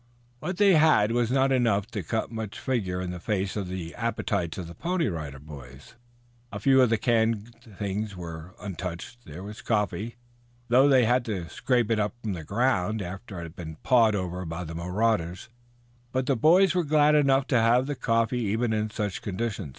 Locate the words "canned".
6.97-7.53